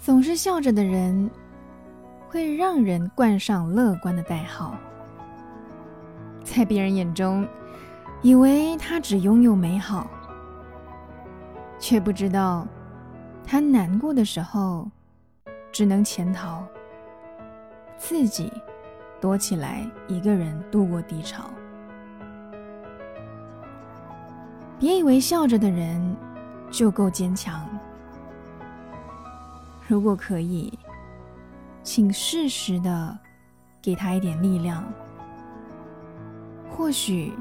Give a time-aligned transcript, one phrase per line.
[0.00, 1.30] 总是笑着的人，
[2.26, 4.74] 会让人冠上乐观的代号。
[6.42, 7.46] 在别人眼中，
[8.22, 10.10] 以为他只拥有美好，
[11.78, 12.66] 却不知道
[13.46, 14.90] 他难过的时候，
[15.70, 16.64] 只能潜逃，
[17.98, 18.50] 自己
[19.20, 21.44] 躲起来，一个人度过低潮。
[24.78, 26.16] 别以为笑着的人
[26.70, 27.68] 就够坚强。
[29.90, 30.72] 如果可以，
[31.82, 33.18] 请适时的
[33.82, 34.84] 给他一点力量，
[36.70, 37.32] 或许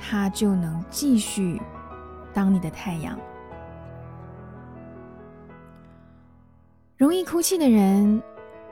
[0.00, 1.60] 他就能继续
[2.32, 3.18] 当你的太阳。
[6.96, 8.22] 容易哭泣的人，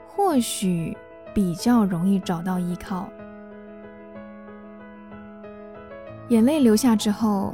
[0.07, 0.97] 或许
[1.35, 3.07] 比较容易找到依靠。
[6.29, 7.53] 眼泪流下之后，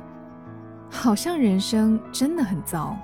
[0.89, 2.95] 好像人生真的很糟，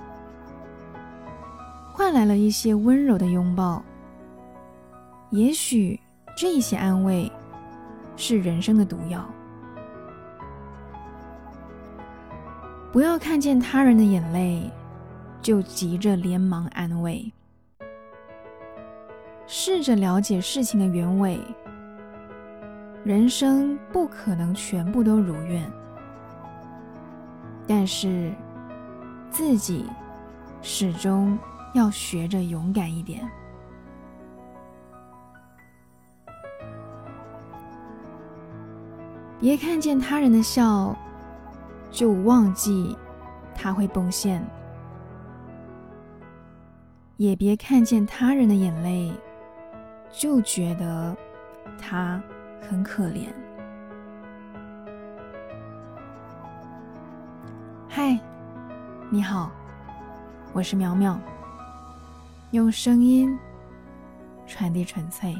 [1.96, 3.80] 换来了一些温柔的拥抱。
[5.30, 5.98] 也许
[6.36, 7.30] 这些安慰
[8.16, 9.24] 是人生的毒药。
[12.92, 14.68] 不要看见他人的眼泪，
[15.40, 17.32] 就急着连忙安慰。
[19.46, 21.38] 试着了解事情的原委。
[23.04, 25.62] 人生不可能全部都如愿，
[27.68, 28.32] 但是
[29.30, 29.86] 自己
[30.62, 31.38] 始终
[31.74, 33.30] 要学着勇敢一点。
[39.38, 40.96] 别看见他人的笑，
[41.90, 42.96] 就忘记
[43.54, 44.40] 他会崩线；
[47.18, 49.12] 也别看见他人的眼泪，
[50.10, 51.14] 就觉得
[51.78, 52.18] 他。
[52.66, 53.26] 很可怜。
[57.90, 58.18] 嗨，
[59.10, 59.50] 你好，
[60.54, 61.20] 我是苗苗，
[62.54, 63.36] 用声音
[64.46, 65.34] 传递纯粹。